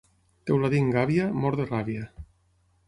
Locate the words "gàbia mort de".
0.95-1.69